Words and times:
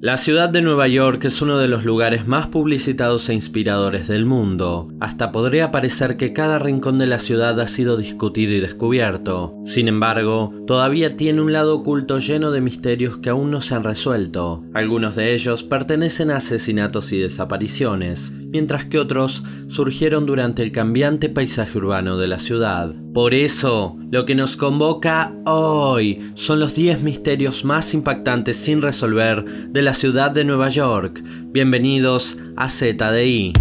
La 0.00 0.16
ciudad 0.16 0.48
de 0.48 0.62
Nueva 0.62 0.86
York 0.86 1.24
es 1.24 1.42
uno 1.42 1.58
de 1.58 1.66
los 1.66 1.84
lugares 1.84 2.24
más 2.24 2.46
publicitados 2.46 3.28
e 3.28 3.34
inspiradores 3.34 4.06
del 4.06 4.26
mundo. 4.26 4.92
Hasta 5.00 5.32
podría 5.32 5.72
parecer 5.72 6.16
que 6.16 6.32
cada 6.32 6.60
rincón 6.60 7.00
de 7.00 7.08
la 7.08 7.18
ciudad 7.18 7.60
ha 7.60 7.66
sido 7.66 7.96
discutido 7.96 8.52
y 8.52 8.60
descubierto. 8.60 9.56
Sin 9.66 9.88
embargo, 9.88 10.54
todavía 10.68 11.16
tiene 11.16 11.40
un 11.40 11.52
lado 11.52 11.74
oculto 11.74 12.20
lleno 12.20 12.52
de 12.52 12.60
misterios 12.60 13.18
que 13.18 13.30
aún 13.30 13.50
no 13.50 13.60
se 13.60 13.74
han 13.74 13.82
resuelto. 13.82 14.62
Algunos 14.72 15.16
de 15.16 15.34
ellos 15.34 15.64
pertenecen 15.64 16.30
a 16.30 16.36
asesinatos 16.36 17.10
y 17.12 17.18
desapariciones, 17.18 18.32
mientras 18.50 18.86
que 18.86 18.98
otros 18.98 19.44
surgieron 19.68 20.26
durante 20.26 20.62
el 20.62 20.72
cambiante 20.72 21.28
paisaje 21.28 21.78
urbano 21.78 22.16
de 22.18 22.26
la 22.26 22.38
ciudad. 22.38 22.94
Por 23.12 23.34
eso, 23.34 23.96
lo 24.10 24.24
que 24.26 24.34
nos 24.34 24.56
convoca 24.56 25.32
hoy 25.44 26.32
son 26.34 26.60
los 26.60 26.74
10 26.74 27.02
misterios 27.02 27.64
más 27.64 27.94
impactantes 27.94 28.56
sin 28.56 28.82
resolver 28.82 29.44
de 29.68 29.82
la 29.82 29.94
ciudad 29.94 30.30
de 30.30 30.44
Nueva 30.44 30.68
York. 30.68 31.22
Bienvenidos 31.52 32.38
a 32.56 32.68
ZDI. 32.68 33.52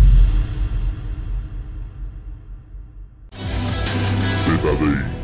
ZDI. 4.45 5.16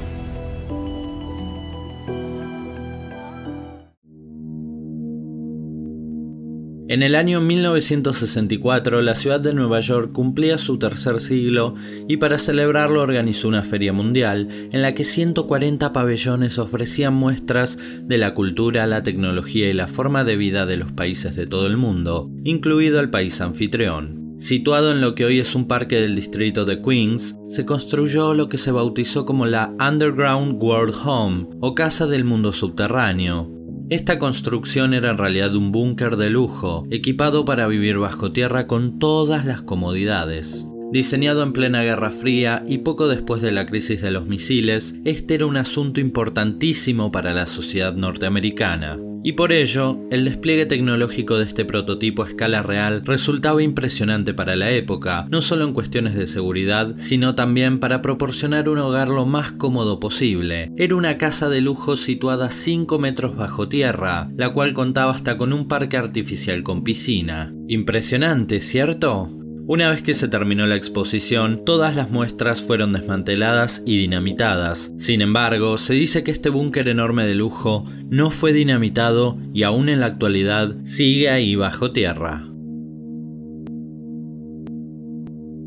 En 6.94 7.02
el 7.02 7.16
año 7.16 7.42
1964 7.42 9.02
la 9.02 9.16
ciudad 9.16 9.40
de 9.40 9.56
Nueva 9.56 9.80
York 9.80 10.12
cumplía 10.12 10.60
su 10.60 10.78
tercer 10.78 11.22
siglo 11.22 11.74
y 12.08 12.18
para 12.18 12.38
celebrarlo 12.38 13.02
organizó 13.02 13.48
una 13.48 13.64
feria 13.64 13.92
mundial 13.92 14.48
en 14.72 14.84
la 14.84 14.94
que 14.94 15.04
140 15.04 15.92
pabellones 15.92 16.60
ofrecían 16.60 17.16
muestras 17.16 17.80
de 18.04 18.20
la 18.20 18.36
cultura, 18.36 18.86
la 18.86 19.02
tecnología 19.02 19.72
y 19.72 19.74
la 19.74 19.88
forma 19.88 20.24
de 20.24 20.36
vida 20.36 20.68
de 20.68 20.78
los 20.78 20.92
países 20.92 21.36
de 21.36 21.48
todo 21.48 21.66
el 21.66 21.78
mundo, 21.78 22.30
incluido 22.44 23.00
el 23.00 23.10
país 23.10 23.42
anfitrión. 23.42 24.36
Situado 24.38 24.92
en 24.92 25.02
lo 25.02 25.16
que 25.16 25.26
hoy 25.26 25.40
es 25.40 25.56
un 25.56 25.68
parque 25.68 26.00
del 26.00 26.16
distrito 26.16 26.64
de 26.64 26.80
Queens, 26.80 27.36
se 27.50 27.66
construyó 27.66 28.36
lo 28.36 28.50
que 28.50 28.60
se 28.60 28.72
bautizó 28.72 29.26
como 29.26 29.48
la 29.48 29.74
Underground 29.80 30.62
World 30.62 30.94
Home 31.04 31.48
o 31.60 31.74
Casa 31.74 32.06
del 32.06 32.24
Mundo 32.24 32.54
Subterráneo, 32.54 33.63
esta 33.90 34.18
construcción 34.18 34.94
era 34.94 35.12
en 35.12 35.18
realidad 35.18 35.56
un 35.56 35.72
búnker 35.72 36.16
de 36.16 36.30
lujo, 36.30 36.88
equipado 36.90 37.46
para 37.46 37.68
vivir 37.68 37.98
bajo 37.98 38.32
tierra 38.32 38.66
con 38.66 38.98
todas 38.98 39.46
las 39.46 39.62
comodidades. 39.62 40.68
Diseñado 40.92 41.44
en 41.44 41.54
plena 41.54 41.84
Guerra 41.84 42.12
Fría 42.12 42.64
y 42.68 42.80
poco 42.80 43.08
después 43.08 43.42
de 43.42 43.52
la 43.52 43.66
crisis 43.66 44.02
de 44.02 44.12
los 44.12 44.28
misiles, 44.28 44.96
este 45.06 45.36
era 45.36 45.48
un 45.48 45.58
asunto 45.58 46.00
importantísimo 46.00 47.12
para 47.12 47.34
la 47.34 47.48
sociedad 47.48 47.94
norteamericana. 47.94 49.00
Y 49.24 49.34
por 49.34 49.54
ello, 49.54 49.98
el 50.12 50.26
despliegue 50.26 50.66
tecnológico 50.66 51.38
de 51.38 51.46
este 51.46 51.64
prototipo 51.64 52.24
a 52.24 52.28
escala 52.28 52.62
real 52.62 53.04
resultaba 53.06 53.64
impresionante 53.64 54.34
para 54.34 54.58
la 54.58 54.72
época, 54.72 55.26
no 55.30 55.42
solo 55.42 55.66
en 55.66 55.74
cuestiones 55.74 56.14
de 56.16 56.28
seguridad, 56.28 56.96
sino 56.98 57.34
también 57.34 57.80
para 57.80 58.02
proporcionar 58.02 58.68
un 58.68 58.80
hogar 58.80 59.08
lo 59.08 59.26
más 59.26 59.54
cómodo 59.54 60.00
posible. 60.00 60.72
Era 60.78 60.96
una 60.96 61.18
casa 61.18 61.48
de 61.48 61.62
lujo 61.62 61.96
situada 61.96 62.52
5 62.52 63.00
metros 63.00 63.36
bajo 63.38 63.70
tierra, 63.70 64.30
la 64.36 64.52
cual 64.52 64.74
contaba 64.74 65.14
hasta 65.14 65.38
con 65.38 65.54
un 65.54 65.70
parque 65.70 65.96
artificial 65.96 66.64
con 66.64 66.84
piscina. 66.84 67.54
Impresionante, 67.68 68.60
¿cierto? 68.60 69.43
Una 69.66 69.90
vez 69.90 70.02
que 70.02 70.14
se 70.14 70.28
terminó 70.28 70.66
la 70.66 70.76
exposición, 70.76 71.64
todas 71.64 71.96
las 71.96 72.12
muestras 72.12 72.62
fueron 72.62 72.92
desmanteladas 72.92 73.82
y 73.86 73.98
dinamitadas. 73.98 74.92
Sin 74.98 75.22
embargo, 75.22 75.78
se 75.78 75.94
dice 75.94 76.22
que 76.22 76.32
este 76.32 76.50
búnker 76.50 76.90
enorme 76.90 77.26
de 77.26 77.34
lujo 77.34 77.86
no 78.10 78.30
fue 78.30 78.52
dinamitado 78.52 79.38
y 79.54 79.64
aún 79.64 79.88
en 79.88 80.02
la 80.02 80.08
actualidad 80.08 80.76
sigue 80.84 81.30
ahí 81.30 81.56
bajo 81.56 81.92
tierra. 81.92 82.46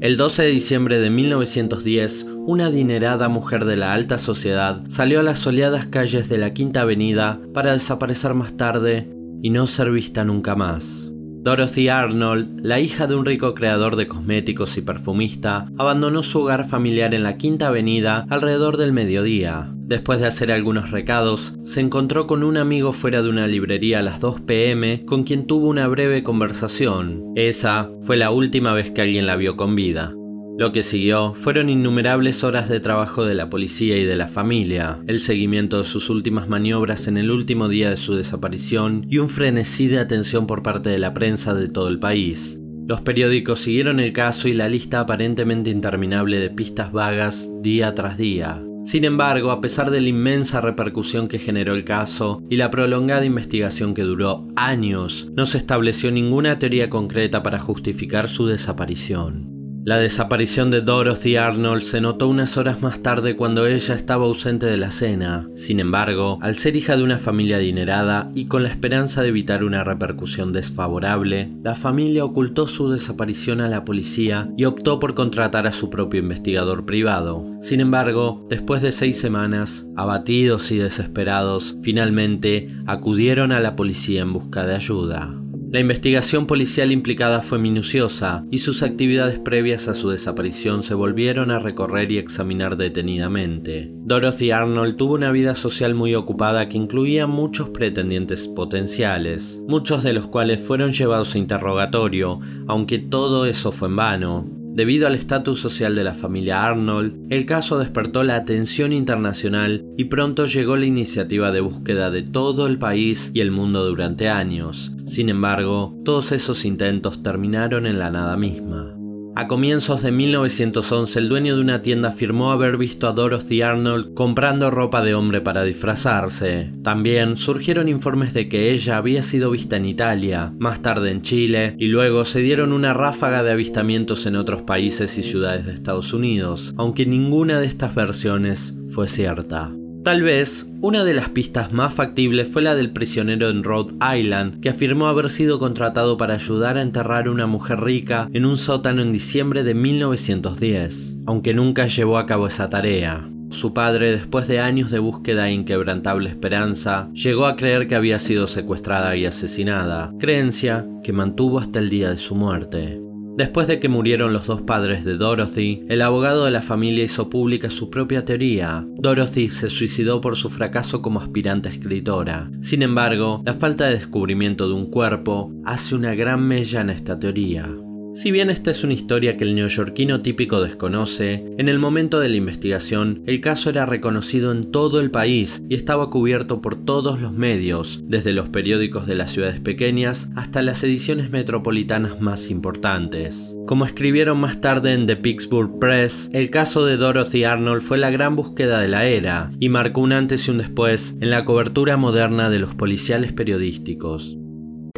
El 0.03 0.19
12 0.19 0.43
de 0.43 0.49
diciembre 0.51 0.99
de 0.99 1.09
1910, 1.09 2.27
una 2.45 2.67
adinerada 2.67 3.31
mujer 3.31 3.65
de 3.65 3.79
la 3.79 3.95
alta 3.95 4.19
sociedad 4.19 4.83
salió 4.91 5.21
a 5.21 5.23
las 5.23 5.39
soleadas 5.39 5.87
calles 5.87 6.29
de 6.29 6.37
la 6.37 6.53
Quinta 6.53 6.83
Avenida 6.83 7.41
para 7.55 7.73
desaparecer 7.73 8.35
más 8.35 8.59
tarde 8.59 9.09
y 9.43 9.49
no 9.49 9.67
ser 9.67 9.91
vista 9.91 10.23
nunca 10.23 10.55
más. 10.55 11.16
Dorothy 11.47 11.89
Arnold, 11.89 12.59
la 12.65 12.81
hija 12.81 13.07
de 13.07 13.15
un 13.15 13.25
rico 13.25 13.55
creador 13.55 13.95
de 13.95 14.09
cosméticos 14.09 14.77
y 14.79 14.81
perfumista, 14.81 15.71
abandonó 15.79 16.25
su 16.25 16.41
hogar 16.41 16.69
familiar 16.69 17.15
en 17.15 17.23
la 17.23 17.37
Quinta 17.37 17.69
Avenida 17.69 18.27
alrededor 18.31 18.79
del 18.79 18.93
mediodía. 18.93 19.71
Después 19.77 20.19
de 20.19 20.27
hacer 20.27 20.51
algunos 20.51 20.91
recados, 20.91 21.55
se 21.63 21.79
encontró 21.79 22.27
con 22.27 22.43
un 22.43 22.57
amigo 22.57 22.93
fuera 22.93 23.23
de 23.23 23.29
una 23.29 23.47
librería 23.47 24.01
a 24.01 24.03
las 24.03 24.21
2 24.21 24.41
pm 24.41 25.05
con 25.07 25.23
quien 25.23 25.47
tuvo 25.47 25.69
una 25.69 25.87
breve 25.87 26.25
conversación. 26.25 27.23
Esa 27.37 27.93
fue 28.03 28.17
la 28.17 28.33
última 28.33 28.73
vez 28.73 28.91
que 28.91 29.03
alguien 29.03 29.29
la 29.29 29.37
vio 29.37 29.57
con 29.57 29.77
vida. 29.77 30.15
Lo 30.59 30.73
que 30.73 30.83
siguió 30.83 31.35
fueron 31.35 31.69
innumerables 31.69 32.43
horas 32.43 32.71
de 32.71 32.81
trabajo 32.81 33.27
de 33.27 33.35
la 33.35 33.51
policía 33.51 33.99
y 33.99 34.05
de 34.05 34.17
la 34.17 34.29
familia, 34.29 35.01
el 35.07 35.21
seguimiento 35.21 35.79
de 35.79 35.85
sus 35.85 36.09
últimas 36.09 36.49
maniobras 36.49 37.09
en 37.09 37.19
el 37.19 37.31
último 37.31 37.69
día 37.69 37.91
de 37.91 37.99
su 37.99 38.15
desaparición 38.15 39.05
y 39.11 39.19
un 39.19 39.29
frenesí 39.29 39.87
de 39.87 39.99
atención 39.99 40.47
por 40.47 40.63
parte 40.63 40.89
de 40.89 40.99
la 40.99 41.13
prensa 41.13 41.53
de 41.53 41.69
todo 41.69 41.89
el 41.89 41.99
país. 41.99 42.59
Los 42.87 43.03
periódicos 43.03 43.61
siguieron 43.61 44.01
el 44.01 44.15
caso 44.15 44.49
y 44.49 44.55
la 44.55 44.71
lista 44.71 45.01
aparentemente 45.01 45.69
interminable 45.69 46.39
de 46.39 46.49
pistas 46.49 46.91
vagas 46.91 47.51
día 47.61 47.95
tras 47.95 48.17
día. 48.17 48.63
Sin 48.87 49.05
embargo, 49.05 49.51
a 49.51 49.61
pesar 49.61 49.91
de 49.91 50.01
la 50.01 50.09
inmensa 50.09 50.63
repercusión 50.63 51.29
que 51.29 51.39
generó 51.39 51.75
el 51.75 51.85
caso 51.85 52.43
y 52.49 52.57
la 52.57 52.71
prolongada 52.71 53.27
investigación 53.27 53.93
que 53.93 54.03
duró 54.03 54.49
años, 54.57 55.29
no 55.35 55.45
se 55.45 55.59
estableció 55.59 56.11
ninguna 56.11 56.59
teoría 56.59 56.89
concreta 56.89 57.43
para 57.43 57.59
justificar 57.59 58.29
su 58.29 58.47
desaparición. 58.47 59.56
La 59.87 59.99
desaparición 59.99 60.73
de 60.73 60.81
Dorothy 60.81 61.37
Arnold 61.37 61.83
se 61.83 62.01
notó 62.01 62.27
unas 62.27 62.57
horas 62.57 62.83
más 62.83 63.05
tarde 63.05 63.37
cuando 63.37 63.69
ella 63.69 63.95
estaba 63.95 64.25
ausente 64.25 64.67
de 64.67 64.77
la 64.77 64.91
cena. 64.91 65.49
Sin 65.55 65.79
embargo, 65.79 66.41
al 66.43 66.57
ser 66.57 66.75
hija 66.75 66.97
de 66.97 67.05
una 67.05 67.21
familia 67.21 67.59
adinerada 67.59 68.29
y 68.35 68.47
con 68.47 68.65
la 68.65 68.69
esperanza 68.69 69.23
de 69.23 69.29
evitar 69.29 69.63
una 69.63 69.85
repercusión 69.85 70.53
desfavorable, 70.53 71.53
la 71.63 71.77
familia 71.77 72.25
ocultó 72.25 72.67
su 72.67 72.91
desaparición 72.91 73.61
a 73.61 73.69
la 73.69 73.85
policía 73.85 74.51
y 74.57 74.65
optó 74.65 74.99
por 74.99 75.15
contratar 75.15 75.69
a 75.69 75.73
su 75.73 75.89
propio 75.89 76.19
investigador 76.19 76.85
privado. 76.85 77.47
Sin 77.63 77.79
embargo, 77.79 78.45
después 78.51 78.83
de 78.83 78.91
seis 78.91 79.21
semanas, 79.21 79.87
abatidos 79.95 80.73
y 80.73 80.79
desesperados, 80.79 81.77
finalmente 81.85 82.75
acudieron 82.87 83.53
a 83.53 83.61
la 83.61 83.77
policía 83.77 84.23
en 84.23 84.33
busca 84.33 84.67
de 84.67 84.75
ayuda. 84.75 85.46
La 85.77 85.81
investigación 85.81 86.47
policial 86.47 86.91
implicada 86.91 87.43
fue 87.43 87.59
minuciosa 87.59 88.47
y 88.51 88.61
sus 88.61 88.83
actividades 88.83 89.39
previas 89.39 89.89
a 89.89 89.95
su 89.95 90.09
desaparición 90.09 90.83
se 90.83 90.95
volvieron 90.95 91.51
a 91.51 91.59
recorrer 91.59 92.11
y 92.13 92.17
examinar 92.17 92.79
detenidamente. 92.79 93.91
Dorothy 93.93 94.53
Arnold 94.53 94.97
tuvo 94.97 95.17
una 95.17 95.31
vida 95.33 95.55
social 95.55 95.95
muy 95.95 96.15
ocupada 96.15 96.71
que 96.71 96.79
incluía 96.79 97.27
muchos 97.27 97.69
pretendientes 97.69 98.49
potenciales, 98.49 99.61
muchos 99.69 100.03
de 100.03 100.15
los 100.15 100.29
cuales 100.29 100.61
fueron 100.61 100.95
llevados 100.95 101.35
a 101.35 101.39
interrogatorio, 101.39 102.41
aunque 102.69 102.99
todo 102.99 103.45
eso 103.45 103.71
fue 103.71 103.89
en 103.89 103.97
vano. 103.97 104.56
Debido 104.77 105.07
al 105.07 105.15
estatus 105.15 105.59
social 105.59 105.95
de 105.95 106.05
la 106.05 106.13
familia 106.13 106.63
Arnold, 106.63 107.33
el 107.33 107.47
caso 107.47 107.79
despertó 107.79 108.23
la 108.25 108.37
atención 108.37 108.93
internacional 108.93 109.87
y 109.97 110.05
pronto 110.05 110.45
llegó 110.45 110.77
la 110.77 110.85
iniciativa 110.85 111.51
de 111.51 111.61
búsqueda 111.61 112.11
de 112.11 112.23
todo 112.23 112.67
el 112.67 112.79
país 112.79 113.31
y 113.33 113.41
el 113.41 113.51
mundo 113.51 113.87
durante 113.87 114.29
años. 114.29 114.93
Sin 115.07 115.31
embargo, 115.31 115.95
todos 116.05 116.31
esos 116.31 116.67
intentos 116.67 117.23
terminaron 117.23 117.87
en 117.87 117.99
la 117.99 118.11
nada 118.11 118.37
misma. 118.37 118.96
A 119.39 119.49
comienzos 119.49 120.01
de 120.01 120.13
1911 120.13 121.19
el 121.19 121.29
dueño 121.29 121.57
de 121.57 121.61
una 121.61 121.83
tienda 121.83 122.09
afirmó 122.09 122.53
haber 122.53 122.79
visto 122.79 123.07
a 123.07 123.13
Dorothy 123.13 123.61
Arnold 123.61 124.15
comprando 124.15 124.71
ropa 124.71 125.03
de 125.03 125.15
hombre 125.15 125.43
para 125.43 125.63
disfrazarse. 125.63 126.73
También 126.83 127.37
surgieron 127.37 127.87
informes 127.87 128.33
de 128.33 128.49
que 128.49 128.73
ella 128.73 128.97
había 128.97 129.21
sido 129.21 129.51
vista 129.51 129.77
en 129.77 129.85
Italia, 129.85 130.55
más 130.59 130.81
tarde 130.81 131.11
en 131.11 131.21
Chile, 131.21 131.75
y 131.79 131.89
luego 131.89 132.25
se 132.25 132.41
dieron 132.41 132.73
una 132.73 132.95
ráfaga 132.95 133.43
de 133.43 133.51
avistamientos 133.51 134.25
en 134.25 134.37
otros 134.37 134.63
países 134.63 135.19
y 135.19 135.23
ciudades 135.23 135.67
de 135.67 135.75
Estados 135.75 136.15
Unidos, 136.15 136.73
aunque 136.79 137.05
ninguna 137.05 137.61
de 137.61 137.67
estas 137.67 137.95
versiones 137.95 138.75
fue 138.89 139.07
cierta. 139.07 139.71
Tal 140.07 140.23
vez 140.23 140.71
una 140.83 141.03
de 141.03 141.15
las 141.15 141.31
pistas 141.31 141.73
más 141.73 141.93
factibles 141.93 142.47
fue 142.47 142.63
la 142.63 142.77
del 142.77 142.93
prisionero 142.93 143.51
en 143.51 143.65
Rhode 143.65 143.95
Island, 144.17 144.61
que 144.61 144.69
afirmó 144.69 145.09
haber 145.09 145.31
sido 145.31 145.59
contratado 145.59 146.17
para 146.17 146.35
ayudar 146.35 146.79
a 146.79 146.83
enterrar 146.83 147.27
a 147.27 147.33
una 147.33 147.49
mujer 147.49 147.81
rica 147.81 148.29
en 148.33 148.47
un 148.47 148.57
sótano 148.57 149.03
en 149.03 149.13
diciembre 149.13 149.65
de 149.65 149.75
1910, 149.75 151.17
aunque 151.27 151.55
nunca 151.55 151.89
llevó 151.89 152.19
a 152.19 152.27
cabo 152.27 152.47
esa 152.47 152.71
tarea. 152.71 153.29
Su 153.51 153.75
padre, 153.75 154.13
después 154.13 154.47
de 154.47 154.61
años 154.61 154.93
de 154.93 155.01
búsqueda 155.01 155.49
e 155.49 155.55
inquebrantable 155.55 156.31
esperanza, 156.31 157.09
llegó 157.13 157.47
a 157.47 157.57
creer 157.57 157.89
que 157.89 157.97
había 157.97 158.21
sido 158.21 158.47
secuestrada 158.47 159.17
y 159.17 159.27
asesinada, 159.27 160.13
creencia 160.21 160.87
que 161.03 161.13
mantuvo 161.13 161.59
hasta 161.59 161.81
el 161.81 161.91
día 161.91 162.11
de 162.11 162.19
su 162.19 162.37
muerte. 162.37 163.06
Después 163.37 163.67
de 163.67 163.81
que 163.81 163.91
murieron 163.91 164.33
los 164.33 164.47
dos 164.47 164.63
padres 164.63 165.05
de 165.05 165.19
Dorothy, 165.19 165.85
el 165.91 166.01
abogado 166.01 166.47
de 166.47 166.51
la 166.51 166.63
familia 166.63 167.05
hizo 167.05 167.29
pública 167.29 167.69
su 167.69 167.91
propia 167.91 168.25
teoría. 168.25 168.87
Dorothy 168.97 169.51
se 169.51 169.69
suicidó 169.69 170.23
por 170.23 170.37
su 170.37 170.49
fracaso 170.49 171.03
como 171.03 171.21
aspirante 171.21 171.69
escritora. 171.69 172.51
Sin 172.63 172.81
embargo, 172.81 173.43
la 173.45 173.53
falta 173.53 173.85
de 173.87 173.99
descubrimiento 173.99 174.69
de 174.69 174.75
un 174.75 174.91
cuerpo 174.91 175.53
hace 175.67 175.95
una 175.95 176.15
gran 176.15 176.49
mella 176.49 176.81
en 176.81 176.89
esta 176.89 177.19
teoría. 177.19 177.69
Si 178.17 178.31
bien 178.31 178.49
esta 178.49 178.71
es 178.71 178.83
una 178.83 178.95
historia 178.95 179.37
que 179.37 179.45
el 179.45 179.55
neoyorquino 179.55 180.23
típico 180.23 180.63
desconoce, 180.63 181.45
en 181.59 181.69
el 181.69 181.79
momento 181.79 182.19
de 182.19 182.31
la 182.31 182.37
investigación 182.37 183.23
el 183.27 183.43
caso 183.43 183.69
era 183.69 183.85
reconocido 183.85 184.53
en 184.53 184.71
todo 184.71 185.01
el 185.01 185.11
país 185.11 185.63
y 185.69 185.75
estaba 185.75 186.09
cubierto 186.09 186.63
por 186.63 186.83
todos 186.83 187.21
los 187.21 187.35
medios, 187.35 188.05
desde 188.07 188.33
los 188.33 188.49
periódicos 188.49 189.07
de 189.07 189.17
las 189.17 189.33
ciudades 189.33 189.61
pequeñas 189.61 190.31
hasta 190.35 190.63
las 190.63 190.83
ediciones 190.83 191.31
metropolitanas 191.31 192.19
más 192.19 192.49
importantes. 192.49 193.55
Como 193.67 193.85
escribieron 193.85 194.39
más 194.39 194.63
tarde 194.63 194.95
en 194.95 195.05
The 195.05 195.17
Pittsburgh 195.17 195.79
Press, 195.79 196.31
el 196.33 196.49
caso 196.49 196.87
de 196.87 196.97
Dorothy 196.97 197.45
Arnold 197.45 197.83
fue 197.83 197.99
la 197.99 198.09
gran 198.09 198.35
búsqueda 198.35 198.81
de 198.81 198.89
la 198.89 199.05
era 199.05 199.51
y 199.61 199.69
marcó 199.69 200.01
un 200.01 200.15
antes 200.15 200.49
y 200.49 200.53
un 200.53 200.57
después 200.57 201.19
en 201.21 201.29
la 201.29 201.45
cobertura 201.45 201.99
moderna 201.99 202.49
de 202.49 202.61
los 202.61 202.75
policiales 202.75 203.35
periodísticos. 203.35 204.39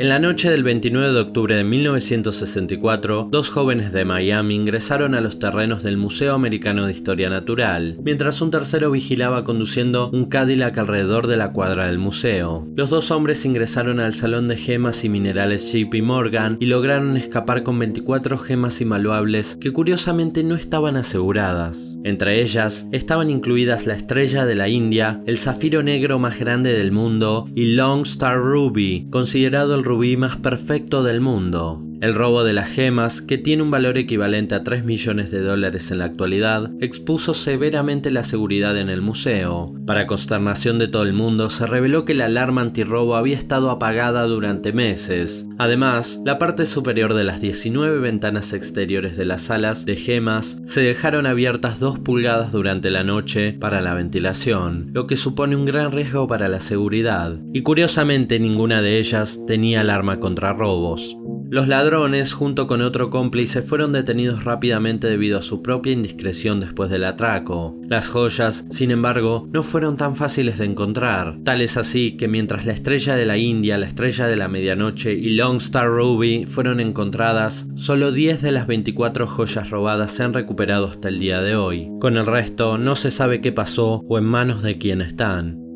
En 0.00 0.08
la 0.08 0.18
noche 0.18 0.50
del 0.50 0.62
29 0.62 1.12
de 1.12 1.20
octubre 1.20 1.54
de 1.54 1.62
1964, 1.62 3.28
dos 3.30 3.50
jóvenes 3.50 3.92
de 3.92 4.06
Miami 4.06 4.54
ingresaron 4.54 5.14
a 5.14 5.20
los 5.20 5.38
terrenos 5.38 5.82
del 5.82 5.98
Museo 5.98 6.32
Americano 6.32 6.86
de 6.86 6.92
Historia 6.92 7.28
Natural, 7.28 7.98
mientras 8.02 8.40
un 8.40 8.50
tercero 8.50 8.90
vigilaba 8.90 9.44
conduciendo 9.44 10.08
un 10.08 10.30
Cadillac 10.30 10.78
alrededor 10.78 11.26
de 11.26 11.36
la 11.36 11.52
cuadra 11.52 11.84
del 11.84 11.98
museo. 11.98 12.66
Los 12.76 12.88
dos 12.88 13.10
hombres 13.10 13.44
ingresaron 13.44 14.00
al 14.00 14.14
Salón 14.14 14.48
de 14.48 14.56
Gemas 14.56 15.04
y 15.04 15.10
Minerales 15.10 15.70
JP 15.70 16.02
Morgan 16.02 16.56
y 16.60 16.64
lograron 16.64 17.18
escapar 17.18 17.62
con 17.62 17.78
24 17.78 18.38
gemas 18.38 18.80
invaluables 18.80 19.58
que 19.60 19.70
curiosamente 19.70 20.42
no 20.44 20.54
estaban 20.54 20.96
aseguradas. 20.96 21.90
Entre 22.04 22.40
ellas 22.40 22.88
estaban 22.90 23.28
incluidas 23.28 23.86
la 23.86 23.96
estrella 23.96 24.46
de 24.46 24.54
la 24.54 24.70
India, 24.70 25.20
el 25.26 25.36
zafiro 25.36 25.82
negro 25.82 26.18
más 26.18 26.38
grande 26.38 26.72
del 26.72 26.90
mundo 26.90 27.46
y 27.54 27.74
Long 27.74 28.06
Star 28.06 28.38
Ruby, 28.38 29.06
considerado 29.10 29.74
el 29.74 29.89
rubí 29.90 30.16
más 30.16 30.36
perfecto 30.36 31.02
del 31.02 31.20
mundo. 31.20 31.89
El 32.00 32.14
robo 32.14 32.44
de 32.44 32.54
las 32.54 32.70
gemas, 32.70 33.20
que 33.20 33.36
tiene 33.36 33.62
un 33.62 33.70
valor 33.70 33.98
equivalente 33.98 34.54
a 34.54 34.64
3 34.64 34.86
millones 34.86 35.30
de 35.30 35.40
dólares 35.40 35.90
en 35.90 35.98
la 35.98 36.06
actualidad, 36.06 36.70
expuso 36.80 37.34
severamente 37.34 38.10
la 38.10 38.24
seguridad 38.24 38.78
en 38.78 38.88
el 38.88 39.02
museo. 39.02 39.74
Para 39.86 40.06
consternación 40.06 40.78
de 40.78 40.88
todo 40.88 41.02
el 41.02 41.12
mundo, 41.12 41.50
se 41.50 41.66
reveló 41.66 42.06
que 42.06 42.14
la 42.14 42.24
alarma 42.24 42.62
antirrobo 42.62 43.16
había 43.16 43.36
estado 43.36 43.70
apagada 43.70 44.22
durante 44.24 44.72
meses. 44.72 45.46
Además, 45.58 46.22
la 46.24 46.38
parte 46.38 46.64
superior 46.64 47.12
de 47.12 47.24
las 47.24 47.42
19 47.42 47.98
ventanas 47.98 48.54
exteriores 48.54 49.18
de 49.18 49.26
las 49.26 49.42
salas 49.42 49.84
de 49.84 49.96
gemas 49.96 50.58
se 50.64 50.80
dejaron 50.80 51.26
abiertas 51.26 51.80
2 51.80 51.98
pulgadas 51.98 52.50
durante 52.50 52.90
la 52.90 53.04
noche 53.04 53.52
para 53.52 53.82
la 53.82 53.92
ventilación, 53.92 54.88
lo 54.94 55.06
que 55.06 55.18
supone 55.18 55.54
un 55.54 55.66
gran 55.66 55.92
riesgo 55.92 56.26
para 56.26 56.48
la 56.48 56.60
seguridad. 56.60 57.36
Y 57.52 57.60
curiosamente 57.60 58.40
ninguna 58.40 58.80
de 58.80 58.98
ellas 58.98 59.44
tenía 59.46 59.82
alarma 59.82 60.18
contra 60.18 60.54
robos. 60.54 61.18
Los 61.50 61.66
ladrones, 61.66 62.32
junto 62.32 62.68
con 62.68 62.80
otro 62.80 63.10
cómplice, 63.10 63.60
fueron 63.62 63.90
detenidos 63.90 64.44
rápidamente 64.44 65.08
debido 65.08 65.36
a 65.36 65.42
su 65.42 65.62
propia 65.62 65.92
indiscreción 65.92 66.60
después 66.60 66.90
del 66.90 67.02
atraco. 67.02 67.76
Las 67.88 68.06
joyas, 68.06 68.68
sin 68.70 68.92
embargo, 68.92 69.48
no 69.52 69.64
fueron 69.64 69.96
tan 69.96 70.14
fáciles 70.14 70.58
de 70.58 70.66
encontrar. 70.66 71.38
Tal 71.42 71.60
es 71.60 71.76
así 71.76 72.16
que 72.16 72.28
mientras 72.28 72.66
la 72.66 72.72
estrella 72.72 73.16
de 73.16 73.26
la 73.26 73.36
India, 73.36 73.78
la 73.78 73.88
estrella 73.88 74.28
de 74.28 74.36
la 74.36 74.46
medianoche 74.46 75.12
y 75.12 75.30
Long 75.30 75.56
Star 75.56 75.88
Ruby 75.88 76.46
fueron 76.46 76.78
encontradas, 76.78 77.66
solo 77.74 78.12
10 78.12 78.42
de 78.42 78.52
las 78.52 78.68
24 78.68 79.26
joyas 79.26 79.70
robadas 79.70 80.12
se 80.12 80.22
han 80.22 80.32
recuperado 80.32 80.86
hasta 80.86 81.08
el 81.08 81.18
día 81.18 81.40
de 81.40 81.56
hoy. 81.56 81.88
Con 82.00 82.16
el 82.16 82.26
resto, 82.26 82.78
no 82.78 82.94
se 82.94 83.10
sabe 83.10 83.40
qué 83.40 83.50
pasó 83.50 84.04
o 84.08 84.18
en 84.18 84.24
manos 84.24 84.62
de 84.62 84.78
quién 84.78 85.00
están. 85.00 85.69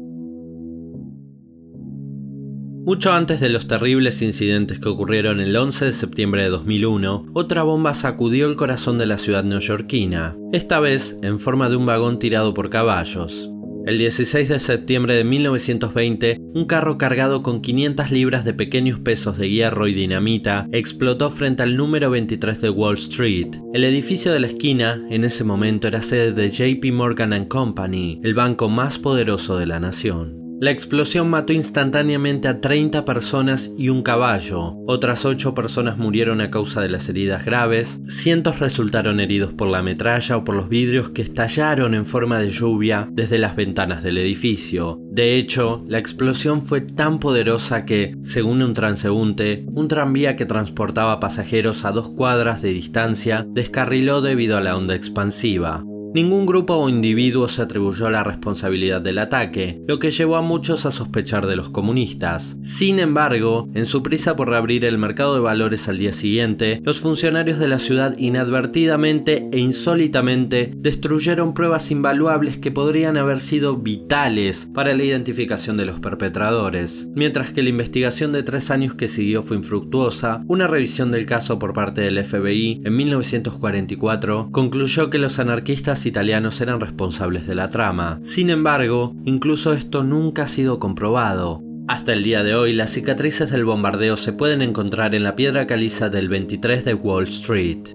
Mucho 2.84 3.14
antes 3.14 3.40
de 3.40 3.48
los 3.48 3.66
terribles 3.66 4.20
incidentes 4.20 4.78
que 4.78 4.90
ocurrieron 4.90 5.40
el 5.40 5.56
11 5.56 5.86
de 5.86 5.92
septiembre 5.94 6.42
de 6.42 6.50
2001, 6.50 7.30
otra 7.32 7.62
bomba 7.62 7.94
sacudió 7.94 8.46
el 8.46 8.56
corazón 8.56 8.98
de 8.98 9.06
la 9.06 9.16
ciudad 9.16 9.42
neoyorquina, 9.42 10.36
esta 10.52 10.80
vez 10.80 11.16
en 11.22 11.40
forma 11.40 11.70
de 11.70 11.76
un 11.76 11.86
vagón 11.86 12.18
tirado 12.18 12.52
por 12.52 12.68
caballos. 12.68 13.48
El 13.86 13.96
16 13.96 14.50
de 14.50 14.60
septiembre 14.60 15.14
de 15.14 15.24
1920, 15.24 16.36
un 16.40 16.66
carro 16.66 16.98
cargado 16.98 17.42
con 17.42 17.62
500 17.62 18.10
libras 18.10 18.44
de 18.44 18.52
pequeños 18.52 19.00
pesos 19.00 19.38
de 19.38 19.48
hierro 19.48 19.88
y 19.88 19.94
dinamita 19.94 20.68
explotó 20.70 21.30
frente 21.30 21.62
al 21.62 21.78
número 21.78 22.10
23 22.10 22.60
de 22.60 22.68
Wall 22.68 22.96
Street. 22.96 23.48
El 23.72 23.84
edificio 23.84 24.30
de 24.30 24.40
la 24.40 24.48
esquina 24.48 25.02
en 25.08 25.24
ese 25.24 25.42
momento 25.42 25.88
era 25.88 26.02
sede 26.02 26.32
de 26.34 26.50
JP 26.50 26.92
Morgan 26.92 27.46
Company, 27.46 28.20
el 28.22 28.34
banco 28.34 28.68
más 28.68 28.98
poderoso 28.98 29.56
de 29.56 29.66
la 29.66 29.80
nación. 29.80 30.43
La 30.60 30.70
explosión 30.70 31.28
mató 31.28 31.52
instantáneamente 31.52 32.46
a 32.48 32.60
30 32.60 33.04
personas 33.04 33.72
y 33.76 33.88
un 33.88 34.02
caballo. 34.02 34.76
Otras 34.86 35.24
8 35.24 35.52
personas 35.52 35.98
murieron 35.98 36.40
a 36.40 36.50
causa 36.50 36.80
de 36.80 36.88
las 36.88 37.08
heridas 37.08 37.44
graves. 37.44 38.00
Cientos 38.08 38.60
resultaron 38.60 39.18
heridos 39.18 39.52
por 39.52 39.68
la 39.68 39.82
metralla 39.82 40.36
o 40.36 40.44
por 40.44 40.54
los 40.54 40.68
vidrios 40.68 41.10
que 41.10 41.22
estallaron 41.22 41.94
en 41.94 42.06
forma 42.06 42.38
de 42.38 42.50
lluvia 42.50 43.08
desde 43.10 43.38
las 43.38 43.56
ventanas 43.56 44.02
del 44.02 44.16
edificio. 44.16 45.00
De 45.10 45.36
hecho, 45.36 45.84
la 45.88 45.98
explosión 45.98 46.62
fue 46.62 46.80
tan 46.80 47.18
poderosa 47.18 47.84
que, 47.84 48.16
según 48.22 48.62
un 48.62 48.74
transeúnte, 48.74 49.64
un 49.66 49.88
tranvía 49.88 50.36
que 50.36 50.46
transportaba 50.46 51.20
pasajeros 51.20 51.84
a 51.84 51.90
dos 51.90 52.08
cuadras 52.08 52.62
de 52.62 52.72
distancia 52.72 53.44
descarriló 53.48 54.20
debido 54.20 54.56
a 54.56 54.60
la 54.60 54.76
onda 54.76 54.94
expansiva. 54.94 55.84
Ningún 56.14 56.46
grupo 56.46 56.74
o 56.74 56.88
individuo 56.88 57.48
se 57.48 57.60
atribuyó 57.60 58.08
la 58.08 58.22
responsabilidad 58.22 59.00
del 59.00 59.18
ataque, 59.18 59.82
lo 59.88 59.98
que 59.98 60.12
llevó 60.12 60.36
a 60.36 60.42
muchos 60.42 60.86
a 60.86 60.92
sospechar 60.92 61.48
de 61.48 61.56
los 61.56 61.70
comunistas. 61.70 62.56
Sin 62.62 63.00
embargo, 63.00 63.68
en 63.74 63.84
su 63.84 64.04
prisa 64.04 64.36
por 64.36 64.48
reabrir 64.48 64.84
el 64.84 64.96
mercado 64.96 65.34
de 65.34 65.40
valores 65.40 65.88
al 65.88 65.98
día 65.98 66.12
siguiente, 66.12 66.80
los 66.84 67.00
funcionarios 67.00 67.58
de 67.58 67.66
la 67.66 67.80
ciudad 67.80 68.16
inadvertidamente 68.16 69.48
e 69.50 69.58
insólitamente 69.58 70.70
destruyeron 70.76 71.52
pruebas 71.52 71.90
invaluables 71.90 72.58
que 72.58 72.70
podrían 72.70 73.16
haber 73.16 73.40
sido 73.40 73.78
vitales 73.78 74.70
para 74.72 74.94
la 74.94 75.02
identificación 75.02 75.76
de 75.76 75.86
los 75.86 75.98
perpetradores. 75.98 77.08
Mientras 77.16 77.50
que 77.50 77.64
la 77.64 77.70
investigación 77.70 78.30
de 78.30 78.44
tres 78.44 78.70
años 78.70 78.94
que 78.94 79.08
siguió 79.08 79.42
fue 79.42 79.56
infructuosa, 79.56 80.44
una 80.46 80.68
revisión 80.68 81.10
del 81.10 81.26
caso 81.26 81.58
por 81.58 81.72
parte 81.72 82.02
del 82.02 82.24
FBI 82.24 82.82
en 82.84 82.96
1944 82.96 84.50
concluyó 84.52 85.10
que 85.10 85.18
los 85.18 85.40
anarquistas 85.40 86.03
italianos 86.06 86.60
eran 86.60 86.80
responsables 86.80 87.46
de 87.46 87.54
la 87.54 87.70
trama. 87.70 88.20
Sin 88.22 88.50
embargo, 88.50 89.14
incluso 89.24 89.72
esto 89.72 90.04
nunca 90.04 90.44
ha 90.44 90.48
sido 90.48 90.78
comprobado. 90.78 91.62
Hasta 91.86 92.12
el 92.14 92.22
día 92.22 92.42
de 92.42 92.54
hoy, 92.54 92.72
las 92.72 92.92
cicatrices 92.92 93.50
del 93.50 93.64
bombardeo 93.64 94.16
se 94.16 94.32
pueden 94.32 94.62
encontrar 94.62 95.14
en 95.14 95.22
la 95.22 95.36
piedra 95.36 95.66
caliza 95.66 96.08
del 96.08 96.28
23 96.28 96.84
de 96.84 96.94
Wall 96.94 97.24
Street. 97.24 97.88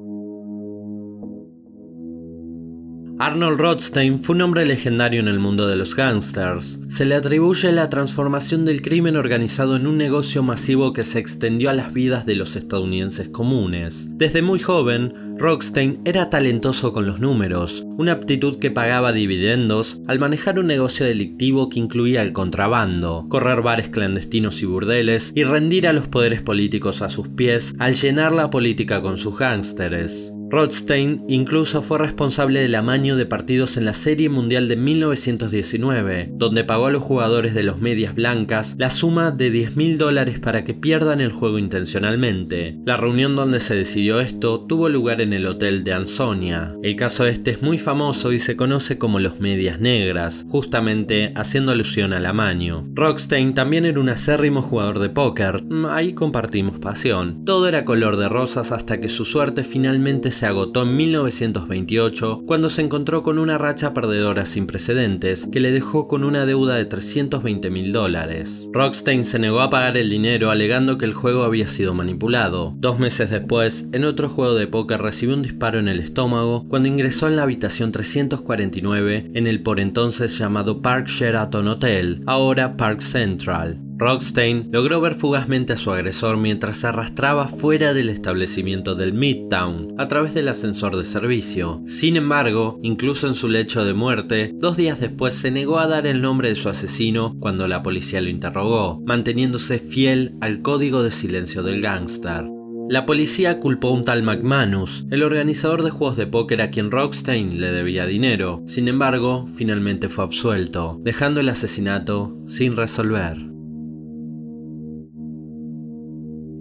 Arnold 3.21 3.59
Rothstein 3.59 4.19
fue 4.19 4.35
un 4.35 4.43
hombre 4.43 4.65
legendario 4.65 5.19
en 5.19 5.27
el 5.27 5.39
mundo 5.39 5.67
de 5.67 5.75
los 5.75 5.93
gangsters. 5.93 6.79
Se 6.87 7.03
le 7.03 7.15
atribuye 7.15 7.69
la 7.73 7.89
transformación 7.89 8.63
del 8.63 8.81
crimen 8.81 9.17
organizado 9.17 9.75
en 9.75 9.87
un 9.87 9.97
negocio 9.97 10.41
masivo 10.41 10.93
que 10.93 11.03
se 11.03 11.19
extendió 11.19 11.69
a 11.69 11.73
las 11.73 11.91
vidas 11.91 12.25
de 12.25 12.35
los 12.35 12.55
estadounidenses 12.55 13.27
comunes. 13.27 14.07
Desde 14.17 14.41
muy 14.41 14.59
joven, 14.59 15.28
Rockstein 15.39 16.01
era 16.03 16.29
talentoso 16.29 16.91
con 16.91 17.07
los 17.07 17.21
números, 17.21 17.85
una 17.97 18.11
aptitud 18.11 18.59
que 18.59 18.71
pagaba 18.71 19.13
dividendos 19.13 20.01
al 20.05 20.19
manejar 20.19 20.59
un 20.59 20.67
negocio 20.67 21.05
delictivo 21.05 21.69
que 21.69 21.79
incluía 21.79 22.21
el 22.21 22.33
contrabando, 22.33 23.25
correr 23.29 23.61
bares 23.61 23.87
clandestinos 23.87 24.61
y 24.61 24.65
burdeles 24.65 25.31
y 25.35 25.45
rendir 25.45 25.87
a 25.87 25.93
los 25.93 26.09
poderes 26.09 26.41
políticos 26.41 27.01
a 27.01 27.09
sus 27.09 27.29
pies 27.29 27.73
al 27.79 27.95
llenar 27.95 28.33
la 28.33 28.49
política 28.49 29.01
con 29.01 29.17
sus 29.17 29.39
gángsteres. 29.39 30.33
Rothstein 30.49 31.25
incluso 31.27 31.83
fue 31.83 31.99
responsable 31.99 32.59
del 32.59 32.73
amaño 32.73 33.15
de 33.15 33.27
partidos 33.27 33.77
en 33.77 33.85
la 33.85 33.93
Serie 33.93 34.29
Mundial 34.29 34.67
de 34.67 34.75
1919, 34.75 36.29
donde 36.33 36.63
pagó 36.63 36.87
a 36.87 36.91
los 36.91 37.03
jugadores 37.03 37.53
de 37.53 37.61
los 37.61 37.79
medias 37.79 38.15
blancas 38.15 38.75
la 38.79 38.89
suma 38.89 39.29
de 39.29 39.51
10 39.51 39.75
mil 39.75 39.97
dólares 39.99 40.39
para 40.39 40.63
que 40.63 40.73
pierdan 40.73 41.21
el 41.21 41.31
juego 41.31 41.59
intencionalmente. 41.59 42.79
La 42.83 42.97
reunión 42.97 43.35
donde 43.35 43.59
se 43.59 43.75
decidió 43.75 44.19
esto 44.19 44.61
tuvo 44.61 44.89
lugar 44.89 45.21
en 45.21 45.33
el 45.33 45.45
hotel 45.45 45.83
de 45.83 45.93
Ansonia. 45.93 46.75
El 46.81 46.95
caso 46.95 47.27
este 47.27 47.51
es 47.51 47.61
muy 47.61 47.77
famoso 47.77 48.31
y 48.31 48.39
se 48.39 48.55
conoce 48.55 48.97
como 48.97 49.19
los 49.19 49.39
medias 49.39 49.79
negras, 49.79 50.45
justamente 50.49 51.31
haciendo 51.35 51.71
alusión 51.71 52.11
al 52.11 52.25
amaño. 52.25 52.87
Rothstein 52.93 53.53
también 53.53 53.85
era 53.85 53.99
un 53.99 54.09
acérrimo 54.09 54.63
jugador 54.63 54.99
de 54.99 55.09
póker, 55.09 55.63
ahí 55.89 56.13
compartimos 56.13 56.79
pasión. 56.79 57.45
Todo 57.45 57.67
era 57.67 57.85
color 57.85 58.17
de 58.17 58.29
rosas 58.29 58.71
hasta 58.71 58.99
que 58.99 59.09
su 59.09 59.25
suerte 59.25 59.63
finalmente 59.63 60.31
se 60.31 60.38
agotó 60.45 60.83
en 60.83 60.95
1928 60.95 62.43
cuando 62.45 62.69
se 62.69 62.81
encontró 62.81 63.23
con 63.23 63.39
una 63.39 63.57
racha 63.57 63.93
perdedora 63.93 64.45
sin 64.45 64.67
precedentes 64.67 65.47
que 65.51 65.59
le 65.59 65.71
dejó 65.71 66.07
con 66.07 66.23
una 66.23 66.45
deuda 66.45 66.75
de 66.75 66.85
320 66.85 67.69
mil 67.69 67.91
dólares. 67.91 68.67
Rockstein 68.71 69.25
se 69.25 69.39
negó 69.39 69.61
a 69.61 69.69
pagar 69.69 69.97
el 69.97 70.09
dinero 70.09 70.51
alegando 70.51 70.97
que 70.97 71.05
el 71.05 71.13
juego 71.13 71.43
había 71.43 71.67
sido 71.67 71.93
manipulado. 71.93 72.73
Dos 72.77 72.99
meses 72.99 73.29
después, 73.29 73.87
en 73.91 74.05
otro 74.05 74.29
juego 74.29 74.55
de 74.55 74.67
póker 74.67 75.01
recibió 75.01 75.35
un 75.35 75.41
disparo 75.41 75.79
en 75.79 75.87
el 75.87 75.99
estómago 75.99 76.65
cuando 76.69 76.87
ingresó 76.87 77.27
en 77.27 77.35
la 77.35 77.43
habitación 77.43 77.91
349 77.91 79.31
en 79.33 79.47
el 79.47 79.61
por 79.61 79.79
entonces 79.79 80.37
llamado 80.37 80.81
Park 80.81 81.07
Sheraton 81.07 81.67
Hotel, 81.67 82.23
ahora 82.25 82.77
Park 82.77 83.01
Central. 83.01 83.88
Rockstein 83.99 84.69
logró 84.71 85.01
ver 85.01 85.15
fugazmente 85.15 85.73
a 85.73 85.77
su 85.77 85.91
agresor 85.91 86.37
mientras 86.37 86.77
se 86.77 86.87
arrastraba 86.87 87.49
fuera 87.49 87.93
del 87.93 88.07
establecimiento 88.07 88.95
del 88.95 89.11
Midtown 89.11 89.95
a 89.97 90.07
través 90.07 90.33
del 90.33 90.47
ascensor 90.47 90.95
de 90.95 91.03
servicio. 91.03 91.81
Sin 91.85 92.15
embargo, 92.15 92.79
incluso 92.81 93.27
en 93.27 93.33
su 93.33 93.49
lecho 93.49 93.83
de 93.83 93.93
muerte, 93.93 94.51
dos 94.55 94.77
días 94.77 95.01
después 95.01 95.35
se 95.35 95.51
negó 95.51 95.79
a 95.79 95.87
dar 95.87 96.07
el 96.07 96.21
nombre 96.21 96.47
de 96.47 96.55
su 96.55 96.69
asesino 96.69 97.35
cuando 97.41 97.67
la 97.67 97.83
policía 97.83 98.21
lo 98.21 98.29
interrogó, 98.29 99.01
manteniéndose 99.05 99.79
fiel 99.79 100.33
al 100.39 100.61
código 100.61 101.03
de 101.03 101.11
silencio 101.11 101.61
del 101.61 101.81
gángster. 101.81 102.45
La 102.89 103.05
policía 103.05 103.59
culpó 103.59 103.89
a 103.89 103.91
un 103.91 104.05
tal 104.05 104.23
McManus, 104.23 105.07
el 105.11 105.23
organizador 105.23 105.83
de 105.83 105.91
juegos 105.91 106.15
de 106.15 106.25
póker 106.25 106.61
a 106.61 106.71
quien 106.71 106.89
Rockstein 106.89 107.59
le 107.59 107.73
debía 107.73 108.05
dinero. 108.05 108.63
Sin 108.65 108.87
embargo, 108.87 109.45
finalmente 109.57 110.07
fue 110.07 110.23
absuelto, 110.23 110.97
dejando 111.03 111.41
el 111.41 111.49
asesinato 111.49 112.37
sin 112.47 112.77
resolver. 112.77 113.48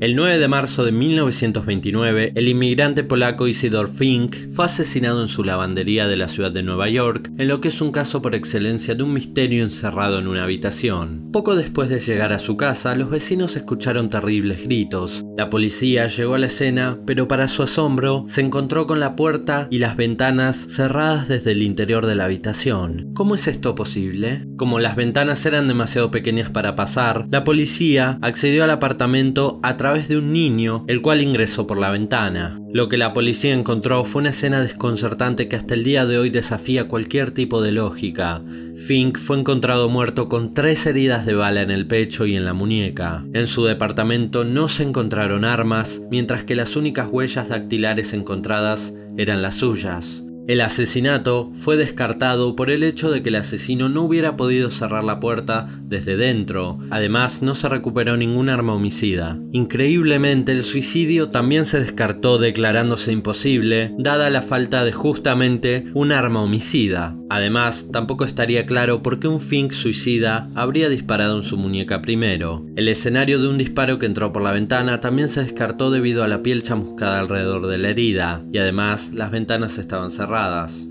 El 0.00 0.14
9 0.14 0.38
de 0.38 0.46
marzo 0.46 0.84
de 0.84 0.92
1929, 0.92 2.30
el 2.36 2.46
inmigrante 2.46 3.02
polaco 3.02 3.48
Isidor 3.48 3.90
Fink 3.92 4.36
fue 4.54 4.66
asesinado 4.66 5.20
en 5.22 5.26
su 5.26 5.42
lavandería 5.42 6.06
de 6.06 6.16
la 6.16 6.28
ciudad 6.28 6.52
de 6.52 6.62
Nueva 6.62 6.88
York, 6.88 7.32
en 7.36 7.48
lo 7.48 7.60
que 7.60 7.66
es 7.66 7.80
un 7.80 7.90
caso 7.90 8.22
por 8.22 8.36
excelencia 8.36 8.94
de 8.94 9.02
un 9.02 9.12
misterio 9.12 9.64
encerrado 9.64 10.20
en 10.20 10.28
una 10.28 10.44
habitación. 10.44 11.30
Poco 11.32 11.56
después 11.56 11.88
de 11.88 11.98
llegar 11.98 12.32
a 12.32 12.38
su 12.38 12.56
casa, 12.56 12.94
los 12.94 13.10
vecinos 13.10 13.56
escucharon 13.56 14.08
terribles 14.08 14.62
gritos. 14.62 15.24
La 15.36 15.50
policía 15.50 16.06
llegó 16.06 16.36
a 16.36 16.38
la 16.38 16.46
escena, 16.46 17.00
pero 17.04 17.26
para 17.26 17.48
su 17.48 17.64
asombro, 17.64 18.22
se 18.28 18.40
encontró 18.40 18.86
con 18.86 19.00
la 19.00 19.16
puerta 19.16 19.66
y 19.68 19.78
las 19.78 19.96
ventanas 19.96 20.58
cerradas 20.58 21.26
desde 21.26 21.50
el 21.50 21.62
interior 21.62 22.06
de 22.06 22.14
la 22.14 22.26
habitación. 22.26 23.10
¿Cómo 23.14 23.34
es 23.34 23.48
esto 23.48 23.74
posible? 23.74 24.46
Como 24.56 24.78
las 24.78 24.94
ventanas 24.94 25.44
eran 25.44 25.66
demasiado 25.66 26.12
pequeñas 26.12 26.50
para 26.50 26.76
pasar, 26.76 27.26
la 27.30 27.42
policía 27.42 28.20
accedió 28.22 28.62
al 28.62 28.70
apartamento 28.70 29.58
a 29.64 29.76
través 29.76 29.87
través 29.88 30.08
de 30.08 30.18
un 30.18 30.34
niño, 30.34 30.84
el 30.86 31.00
cual 31.00 31.22
ingresó 31.22 31.66
por 31.66 31.78
la 31.78 31.90
ventana. 31.90 32.60
Lo 32.70 32.90
que 32.90 32.98
la 32.98 33.14
policía 33.14 33.54
encontró 33.54 34.04
fue 34.04 34.20
una 34.20 34.30
escena 34.30 34.60
desconcertante 34.60 35.48
que 35.48 35.56
hasta 35.56 35.72
el 35.72 35.82
día 35.82 36.04
de 36.04 36.18
hoy 36.18 36.28
desafía 36.28 36.88
cualquier 36.88 37.30
tipo 37.30 37.62
de 37.62 37.72
lógica. 37.72 38.42
Fink 38.86 39.16
fue 39.16 39.38
encontrado 39.38 39.88
muerto 39.88 40.28
con 40.28 40.52
tres 40.52 40.84
heridas 40.84 41.24
de 41.24 41.32
bala 41.32 41.62
en 41.62 41.70
el 41.70 41.86
pecho 41.86 42.26
y 42.26 42.36
en 42.36 42.44
la 42.44 42.52
muñeca. 42.52 43.24
En 43.32 43.46
su 43.46 43.64
departamento 43.64 44.44
no 44.44 44.68
se 44.68 44.82
encontraron 44.82 45.46
armas, 45.46 46.02
mientras 46.10 46.44
que 46.44 46.54
las 46.54 46.76
únicas 46.76 47.08
huellas 47.10 47.48
dactilares 47.48 48.12
encontradas 48.12 48.94
eran 49.16 49.40
las 49.40 49.54
suyas. 49.54 50.27
El 50.48 50.62
asesinato 50.62 51.52
fue 51.56 51.76
descartado 51.76 52.56
por 52.56 52.70
el 52.70 52.82
hecho 52.82 53.10
de 53.10 53.22
que 53.22 53.28
el 53.28 53.36
asesino 53.36 53.90
no 53.90 54.04
hubiera 54.04 54.38
podido 54.38 54.70
cerrar 54.70 55.04
la 55.04 55.20
puerta 55.20 55.68
desde 55.82 56.16
dentro. 56.16 56.78
Además, 56.88 57.42
no 57.42 57.54
se 57.54 57.68
recuperó 57.68 58.16
ningún 58.16 58.48
arma 58.48 58.72
homicida. 58.72 59.38
Increíblemente, 59.52 60.52
el 60.52 60.64
suicidio 60.64 61.28
también 61.28 61.66
se 61.66 61.80
descartó 61.80 62.38
declarándose 62.38 63.12
imposible, 63.12 63.92
dada 63.98 64.30
la 64.30 64.40
falta 64.40 64.84
de 64.84 64.92
justamente 64.92 65.84
un 65.92 66.12
arma 66.12 66.42
homicida. 66.42 67.14
Además, 67.28 67.90
tampoco 67.92 68.24
estaría 68.24 68.64
claro 68.64 69.02
por 69.02 69.20
qué 69.20 69.28
un 69.28 69.42
Fink 69.42 69.72
suicida 69.72 70.48
habría 70.54 70.88
disparado 70.88 71.36
en 71.36 71.42
su 71.42 71.58
muñeca 71.58 72.00
primero. 72.00 72.64
El 72.74 72.88
escenario 72.88 73.38
de 73.38 73.48
un 73.48 73.58
disparo 73.58 73.98
que 73.98 74.06
entró 74.06 74.32
por 74.32 74.40
la 74.40 74.52
ventana 74.52 75.00
también 75.00 75.28
se 75.28 75.42
descartó 75.42 75.90
debido 75.90 76.24
a 76.24 76.28
la 76.28 76.42
piel 76.42 76.62
chamuscada 76.62 77.20
alrededor 77.20 77.66
de 77.66 77.76
la 77.76 77.90
herida, 77.90 78.42
y 78.50 78.56
además 78.56 79.10
las 79.12 79.30
ventanas 79.30 79.76
estaban 79.76 80.10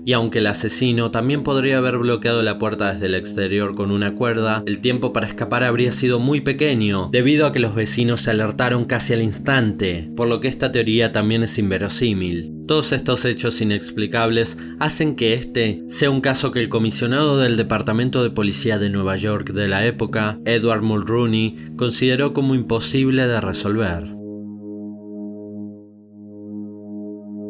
y 0.04 0.12
aunque 0.12 0.40
el 0.40 0.46
asesino 0.46 1.10
también 1.10 1.42
podría 1.42 1.78
haber 1.78 1.98
bloqueado 1.98 2.42
la 2.42 2.58
puerta 2.58 2.92
desde 2.92 3.06
el 3.06 3.14
exterior 3.14 3.74
con 3.74 3.90
una 3.90 4.14
cuerda, 4.14 4.62
el 4.66 4.80
tiempo 4.80 5.12
para 5.12 5.26
escapar 5.26 5.64
habría 5.64 5.92
sido 5.92 6.18
muy 6.18 6.40
pequeño, 6.40 7.08
debido 7.12 7.46
a 7.46 7.52
que 7.52 7.60
los 7.60 7.74
vecinos 7.74 8.22
se 8.22 8.30
alertaron 8.30 8.84
casi 8.84 9.14
al 9.14 9.22
instante, 9.22 10.10
por 10.16 10.28
lo 10.28 10.40
que 10.40 10.48
esta 10.48 10.70
teoría 10.70 11.12
también 11.12 11.42
es 11.42 11.58
inverosímil. 11.58 12.52
Todos 12.66 12.92
estos 12.92 13.24
hechos 13.24 13.62
inexplicables 13.62 14.58
hacen 14.78 15.16
que 15.16 15.32
este 15.32 15.82
sea 15.88 16.10
un 16.10 16.20
caso 16.20 16.52
que 16.52 16.60
el 16.60 16.68
comisionado 16.68 17.38
del 17.38 17.56
Departamento 17.56 18.22
de 18.22 18.30
Policía 18.30 18.78
de 18.78 18.90
Nueva 18.90 19.16
York 19.16 19.52
de 19.52 19.68
la 19.68 19.86
época, 19.86 20.38
Edward 20.44 20.82
Mulrooney, 20.82 21.70
consideró 21.76 22.34
como 22.34 22.54
imposible 22.54 23.26
de 23.26 23.40
resolver. 23.40 24.17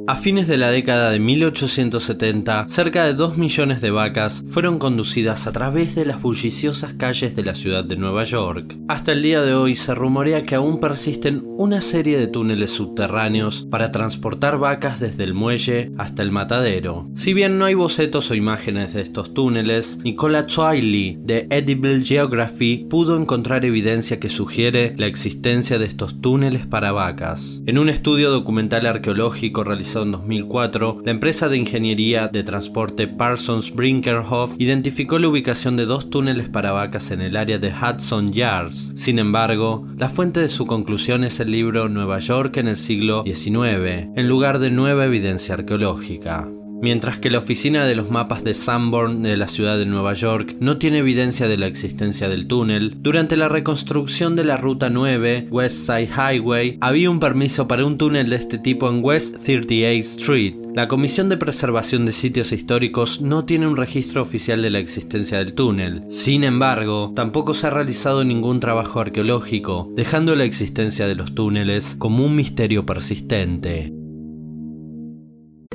A 0.09 0.17
fines 0.17 0.49
de 0.49 0.57
la 0.57 0.71
década 0.71 1.11
de 1.11 1.19
1870, 1.19 2.67
cerca 2.71 3.05
de 3.05 3.12
2 3.12 3.37
millones 3.37 3.83
de 3.83 3.91
vacas 3.91 4.43
fueron 4.49 4.79
conducidas 4.79 5.47
a 5.47 5.53
través 5.53 5.95
de 5.95 6.07
las 6.07 6.23
bulliciosas 6.23 6.95
calles 6.95 7.37
de 7.37 7.45
la 7.45 7.55
ciudad 7.55 7.85
de 7.85 7.99
Nueva 7.99 8.25
York. 8.25 8.75
Hasta 8.88 9.12
el 9.12 9.21
día 9.21 9.43
de 9.43 9.53
hoy 9.53 9.77
se 9.77 9.95
rumorea 9.95 10.45
que 10.45 10.55
aún 10.55 10.81
persisten 10.81 11.43
una 11.59 11.83
serie 11.83 12.19
de 12.19 12.27
túneles 12.27 12.71
subterráneos 12.71 13.67
para 13.71 13.93
transportar 13.93 14.57
vacas 14.57 14.99
desde 14.99 15.25
el 15.25 15.35
muelle 15.35 15.93
hasta 15.99 16.23
el 16.23 16.33
matadero. 16.33 17.11
Si 17.15 17.35
bien 17.35 17.59
no 17.59 17.67
hay 17.67 17.75
bocetos 17.75 18.31
o 18.31 18.35
imágenes 18.35 18.95
de 18.95 19.03
estos 19.03 19.35
túneles, 19.35 19.99
Nicola 19.99 20.47
Twiley 20.47 21.19
de 21.21 21.49
Edible 21.50 22.03
Geography 22.03 22.87
pudo 22.88 23.19
encontrar 23.19 23.67
evidencia 23.67 24.19
que 24.19 24.31
sugiere 24.31 24.95
la 24.97 25.05
existencia 25.05 25.79
de 25.79 25.85
estos 25.85 26.23
túneles 26.23 26.67
para 26.67 26.93
vacas. 26.93 27.61
En 27.67 27.77
un 27.77 27.91
estudio 27.91 28.31
documental 28.31 28.87
arqueológico 28.87 29.65
realizado 29.65 29.98
en 30.02 30.12
2004, 30.12 31.02
la 31.05 31.11
empresa 31.11 31.49
de 31.49 31.57
ingeniería 31.57 32.28
de 32.28 32.43
transporte 32.43 33.09
Parsons 33.09 33.75
Brinkerhoff 33.75 34.52
identificó 34.59 35.19
la 35.19 35.28
ubicación 35.28 35.76
de 35.76 35.87
dos 35.87 36.11
túneles 36.11 36.49
para 36.49 36.73
vacas 36.73 37.11
en 37.11 37.21
el 37.21 37.37
área 37.37 37.59
de 37.59 37.73
Hudson 37.73 38.33
Yards. 38.33 38.93
Sin 38.95 39.19
embargo, 39.19 39.87
la 39.97 40.09
fuente 40.09 40.40
de 40.40 40.49
su 40.49 40.67
conclusión 40.67 41.25
es 41.25 41.40
el 41.40 41.50
libro 41.50 41.88
Nueva 41.88 42.19
York 42.19 42.57
en 42.57 42.69
el 42.69 42.76
siglo 42.76 43.23
XIX, 43.25 44.09
en 44.17 44.28
lugar 44.28 44.59
de 44.59 44.71
nueva 44.71 45.05
evidencia 45.05 45.55
arqueológica. 45.55 46.49
Mientras 46.81 47.19
que 47.19 47.31
la 47.31 47.39
oficina 47.39 47.87
de 47.87 47.97
los 47.97 48.09
mapas 48.09 48.45
de 48.45 48.55
Sanborn 48.55 49.23
de 49.23 49.37
la 49.37 49.49
ciudad 49.49 49.79
de 49.79 49.87
Nueva 49.87 50.15
York 50.15 50.55
no 50.61 50.79
tiene 50.79 50.99
evidencia 50.99 51.49
de 51.49 51.59
la 51.59 51.67
existencia 51.67 52.29
del 52.29 52.47
túnel, 52.47 52.95
durante 53.01 53.37
la 53.37 53.49
reconstrucción 53.49 54.37
de 54.37 54.45
la 54.45 54.57
Ruta 54.57 54.89
9, 54.89 55.49
West 55.51 55.87
Side 55.87 56.11
Highway, 56.17 56.79
había 56.81 57.11
un 57.11 57.19
permiso 57.19 57.67
para 57.67 57.85
un 57.85 57.99
túnel 57.99 58.31
de 58.31 58.37
este 58.37 58.59
tipo 58.59 58.89
en 58.89 59.05
West 59.05 59.37
38th 59.45 59.99
Street. 59.99 60.55
La 60.75 60.87
Comisión 60.87 61.29
de 61.29 61.37
Preservación 61.37 62.07
de 62.07 62.13
Sitios 62.13 62.53
Históricos 62.53 63.21
no 63.21 63.45
tiene 63.45 63.67
un 63.67 63.77
registro 63.77 64.23
oficial 64.23 64.63
de 64.63 64.71
la 64.71 64.79
existencia 64.79 65.39
del 65.39 65.55
túnel. 65.55 66.05
Sin 66.11 66.45
embargo, 66.45 67.13
tampoco 67.17 67.55
se 67.55 67.67
ha 67.67 67.71
realizado 67.71 68.23
ningún 68.23 68.61
trabajo 68.61 69.01
arqueológico, 69.01 69.91
dejando 69.97 70.37
la 70.37 70.45
existencia 70.45 71.09
de 71.09 71.17
los 71.17 71.35
túneles 71.35 71.97
como 71.99 72.25
un 72.25 72.37
misterio 72.37 72.87
persistente. 72.87 73.98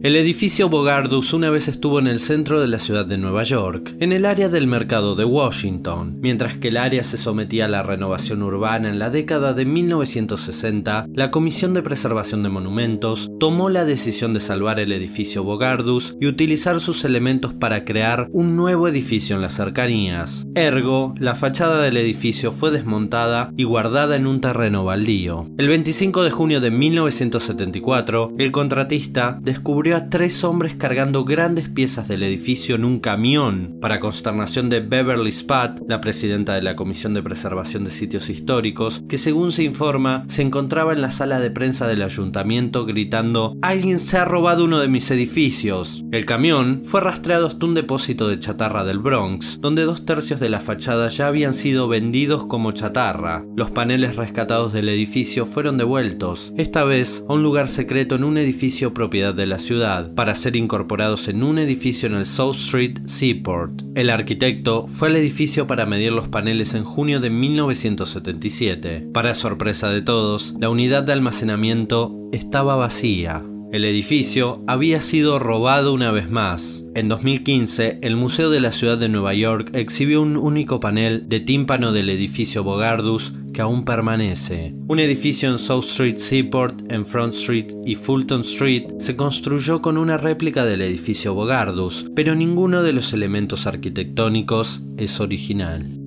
El 0.00 0.14
edificio 0.14 0.68
Bogardus 0.68 1.32
una 1.32 1.50
vez 1.50 1.66
estuvo 1.66 1.98
en 1.98 2.06
el 2.06 2.20
centro 2.20 2.60
de 2.60 2.68
la 2.68 2.78
ciudad 2.78 3.04
de 3.04 3.18
Nueva 3.18 3.42
York, 3.42 3.96
en 3.98 4.12
el 4.12 4.26
área 4.26 4.48
del 4.48 4.68
mercado 4.68 5.16
de 5.16 5.24
Washington. 5.24 6.18
Mientras 6.20 6.56
que 6.56 6.68
el 6.68 6.76
área 6.76 7.02
se 7.02 7.18
sometía 7.18 7.64
a 7.64 7.68
la 7.68 7.82
renovación 7.82 8.44
urbana 8.44 8.90
en 8.90 9.00
la 9.00 9.10
década 9.10 9.54
de 9.54 9.64
1960, 9.64 11.08
la 11.12 11.32
Comisión 11.32 11.74
de 11.74 11.82
Preservación 11.82 12.44
de 12.44 12.48
Monumentos 12.48 13.28
tomó 13.40 13.70
la 13.70 13.84
decisión 13.84 14.34
de 14.34 14.40
salvar 14.40 14.78
el 14.78 14.92
edificio 14.92 15.42
Bogardus 15.42 16.16
y 16.20 16.28
utilizar 16.28 16.78
sus 16.78 17.04
elementos 17.04 17.52
para 17.54 17.84
crear 17.84 18.28
un 18.30 18.54
nuevo 18.54 18.86
edificio 18.86 19.34
en 19.34 19.42
las 19.42 19.56
cercanías. 19.56 20.46
Ergo, 20.54 21.12
la 21.18 21.34
fachada 21.34 21.82
del 21.82 21.96
edificio 21.96 22.52
fue 22.52 22.70
desmontada 22.70 23.52
y 23.56 23.64
guardada 23.64 24.14
en 24.14 24.28
un 24.28 24.40
terreno 24.40 24.84
baldío. 24.84 25.48
El 25.58 25.66
25 25.66 26.22
de 26.22 26.30
junio 26.30 26.60
de 26.60 26.70
1974, 26.70 28.34
el 28.38 28.52
contratista 28.52 29.40
descubrió 29.42 29.87
a 29.94 30.10
tres 30.10 30.44
hombres 30.44 30.74
cargando 30.74 31.24
grandes 31.24 31.68
piezas 31.68 32.08
del 32.08 32.22
edificio 32.22 32.74
en 32.74 32.84
un 32.84 33.00
camión. 33.00 33.78
Para 33.80 34.00
consternación 34.00 34.68
de 34.68 34.80
Beverly 34.80 35.32
Spatt, 35.32 35.80
la 35.86 36.00
presidenta 36.00 36.54
de 36.54 36.62
la 36.62 36.76
Comisión 36.76 37.14
de 37.14 37.22
Preservación 37.22 37.84
de 37.84 37.90
Sitios 37.90 38.28
Históricos, 38.28 39.02
que 39.08 39.18
según 39.18 39.52
se 39.52 39.64
informa, 39.64 40.24
se 40.28 40.42
encontraba 40.42 40.92
en 40.92 41.00
la 41.00 41.10
sala 41.10 41.40
de 41.40 41.50
prensa 41.50 41.86
del 41.86 42.02
ayuntamiento 42.02 42.84
gritando 42.84 43.56
Alguien 43.62 43.98
se 43.98 44.18
ha 44.18 44.24
robado 44.24 44.64
uno 44.64 44.80
de 44.80 44.88
mis 44.88 45.10
edificios. 45.10 46.04
El 46.12 46.26
camión 46.26 46.82
fue 46.84 47.00
rastreado 47.00 47.46
hasta 47.46 47.66
un 47.66 47.74
depósito 47.74 48.28
de 48.28 48.38
chatarra 48.38 48.84
del 48.84 48.98
Bronx, 48.98 49.60
donde 49.60 49.84
dos 49.84 50.04
tercios 50.04 50.40
de 50.40 50.48
la 50.48 50.60
fachada 50.60 51.08
ya 51.08 51.26
habían 51.28 51.54
sido 51.54 51.88
vendidos 51.88 52.46
como 52.46 52.72
chatarra. 52.72 53.44
Los 53.56 53.70
paneles 53.70 54.16
rescatados 54.16 54.72
del 54.72 54.88
edificio 54.88 55.46
fueron 55.46 55.78
devueltos, 55.78 56.52
esta 56.56 56.84
vez 56.84 57.24
a 57.28 57.32
un 57.32 57.42
lugar 57.42 57.68
secreto 57.68 58.16
en 58.16 58.24
un 58.24 58.38
edificio 58.38 58.92
propiedad 58.94 59.34
de 59.34 59.46
la 59.46 59.58
ciudad 59.58 59.77
para 60.14 60.34
ser 60.34 60.56
incorporados 60.56 61.28
en 61.28 61.42
un 61.42 61.58
edificio 61.58 62.08
en 62.08 62.14
el 62.14 62.26
South 62.26 62.56
Street 62.56 62.98
Seaport. 63.06 63.82
El 63.94 64.10
arquitecto 64.10 64.88
fue 64.88 65.08
al 65.08 65.16
edificio 65.16 65.66
para 65.66 65.86
medir 65.86 66.12
los 66.12 66.28
paneles 66.28 66.74
en 66.74 66.84
junio 66.84 67.20
de 67.20 67.30
1977. 67.30 69.08
Para 69.12 69.34
sorpresa 69.34 69.90
de 69.90 70.02
todos, 70.02 70.54
la 70.58 70.70
unidad 70.70 71.04
de 71.04 71.12
almacenamiento 71.12 72.14
estaba 72.32 72.76
vacía. 72.76 73.42
El 73.70 73.84
edificio 73.84 74.62
había 74.66 75.02
sido 75.02 75.38
robado 75.38 75.92
una 75.92 76.10
vez 76.10 76.30
más. 76.30 76.84
En 76.94 77.08
2015, 77.08 77.98
el 78.00 78.16
Museo 78.16 78.48
de 78.48 78.60
la 78.60 78.72
Ciudad 78.72 78.96
de 78.96 79.10
Nueva 79.10 79.34
York 79.34 79.70
exhibió 79.74 80.22
un 80.22 80.38
único 80.38 80.80
panel 80.80 81.28
de 81.28 81.40
tímpano 81.40 81.92
del 81.92 82.08
edificio 82.08 82.64
Bogardus 82.64 83.34
que 83.58 83.62
aún 83.62 83.84
permanece. 83.84 84.72
Un 84.86 85.00
edificio 85.00 85.50
en 85.50 85.58
South 85.58 85.82
Street 85.86 86.18
Seaport, 86.18 86.92
en 86.92 87.04
Front 87.04 87.34
Street 87.34 87.66
y 87.84 87.96
Fulton 87.96 88.42
Street 88.42 88.84
se 89.00 89.16
construyó 89.16 89.82
con 89.82 89.98
una 89.98 90.16
réplica 90.16 90.64
del 90.64 90.80
edificio 90.80 91.34
Bogardus, 91.34 92.08
pero 92.14 92.36
ninguno 92.36 92.84
de 92.84 92.92
los 92.92 93.12
elementos 93.12 93.66
arquitectónicos 93.66 94.80
es 94.96 95.18
original. 95.18 95.97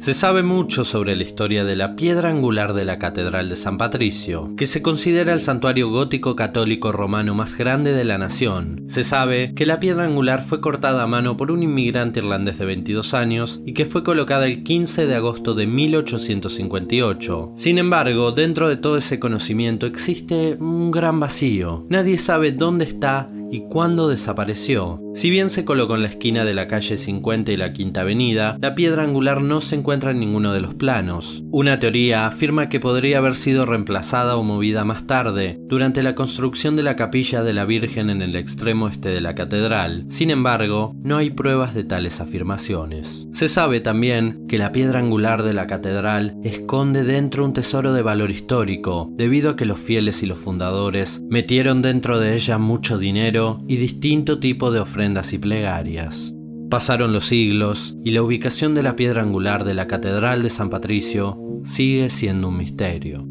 Se 0.00 0.14
sabe 0.14 0.42
mucho 0.42 0.86
sobre 0.86 1.14
la 1.14 1.24
historia 1.24 1.62
de 1.62 1.76
la 1.76 1.94
piedra 1.94 2.30
angular 2.30 2.72
de 2.72 2.86
la 2.86 2.98
Catedral 2.98 3.50
de 3.50 3.56
San 3.56 3.76
Patricio, 3.76 4.54
que 4.56 4.66
se 4.66 4.80
considera 4.80 5.34
el 5.34 5.42
santuario 5.42 5.90
gótico 5.90 6.36
católico 6.36 6.90
romano 6.90 7.34
más 7.34 7.58
grande 7.58 7.92
de 7.92 8.04
la 8.04 8.16
nación. 8.16 8.84
Se 8.86 9.04
sabe 9.04 9.52
que 9.54 9.66
la 9.66 9.78
piedra 9.78 10.04
angular 10.04 10.42
fue 10.42 10.62
cortada 10.62 11.02
a 11.02 11.06
mano 11.06 11.36
por 11.36 11.50
un 11.50 11.62
inmigrante 11.62 12.20
irlandés 12.20 12.58
de 12.58 12.64
22 12.64 13.12
años 13.12 13.60
y 13.66 13.74
que 13.74 13.84
fue 13.84 14.02
colocada 14.02 14.46
el 14.46 14.62
15 14.62 15.06
de 15.06 15.14
agosto 15.16 15.52
de 15.52 15.66
1858. 15.66 17.52
Sin 17.54 17.76
embargo, 17.76 18.32
dentro 18.32 18.70
de 18.70 18.78
todo 18.78 18.96
ese 18.96 19.20
conocimiento 19.20 19.84
existe 19.84 20.56
un 20.58 20.90
gran 20.90 21.20
vacío. 21.20 21.84
Nadie 21.90 22.16
sabe 22.16 22.52
dónde 22.52 22.86
está 22.86 23.28
y 23.50 23.64
cuándo 23.68 24.08
desapareció. 24.08 25.02
Si 25.14 25.28
bien 25.28 25.50
se 25.50 25.64
colocó 25.64 25.96
en 25.96 26.02
la 26.02 26.08
esquina 26.08 26.44
de 26.44 26.54
la 26.54 26.68
calle 26.68 26.96
50 26.96 27.50
y 27.52 27.56
la 27.56 27.72
Quinta 27.72 28.02
Avenida, 28.02 28.56
la 28.60 28.74
piedra 28.74 29.02
angular 29.02 29.42
no 29.42 29.60
se 29.60 29.74
encuentra 29.74 30.12
en 30.12 30.20
ninguno 30.20 30.52
de 30.52 30.60
los 30.60 30.74
planos. 30.74 31.42
Una 31.50 31.80
teoría 31.80 32.26
afirma 32.26 32.68
que 32.68 32.80
podría 32.80 33.18
haber 33.18 33.36
sido 33.36 33.66
reemplazada 33.66 34.36
o 34.36 34.44
movida 34.44 34.84
más 34.84 35.06
tarde, 35.06 35.58
durante 35.66 36.02
la 36.02 36.14
construcción 36.14 36.76
de 36.76 36.84
la 36.84 36.96
capilla 36.96 37.42
de 37.42 37.52
la 37.52 37.64
Virgen 37.64 38.08
en 38.08 38.22
el 38.22 38.36
extremo 38.36 38.88
este 38.88 39.08
de 39.10 39.20
la 39.20 39.34
catedral. 39.34 40.06
Sin 40.08 40.30
embargo, 40.30 40.94
no 41.02 41.16
hay 41.16 41.30
pruebas 41.30 41.74
de 41.74 41.84
tales 41.84 42.20
afirmaciones. 42.20 43.26
Se 43.32 43.48
sabe 43.48 43.80
también 43.80 44.46
que 44.48 44.58
la 44.58 44.72
piedra 44.72 45.00
angular 45.00 45.42
de 45.42 45.54
la 45.54 45.66
catedral 45.66 46.36
esconde 46.44 47.04
dentro 47.04 47.44
un 47.44 47.52
tesoro 47.52 47.92
de 47.92 48.02
valor 48.02 48.30
histórico, 48.30 49.10
debido 49.16 49.50
a 49.50 49.56
que 49.56 49.66
los 49.66 49.80
fieles 49.80 50.22
y 50.22 50.26
los 50.26 50.38
fundadores 50.38 51.20
metieron 51.28 51.82
dentro 51.82 52.20
de 52.20 52.36
ella 52.36 52.58
mucho 52.58 52.96
dinero 52.96 53.60
y 53.66 53.76
distinto 53.76 54.38
tipo 54.38 54.70
de 54.70 54.80
ofrendas 54.80 54.99
y 55.00 55.38
plegarias. 55.38 56.34
Pasaron 56.68 57.14
los 57.14 57.26
siglos 57.26 57.96
y 58.04 58.10
la 58.10 58.22
ubicación 58.22 58.74
de 58.74 58.82
la 58.82 58.96
piedra 58.96 59.22
angular 59.22 59.64
de 59.64 59.72
la 59.72 59.86
Catedral 59.86 60.42
de 60.42 60.50
San 60.50 60.68
Patricio 60.68 61.38
sigue 61.64 62.10
siendo 62.10 62.48
un 62.48 62.58
misterio. 62.58 63.24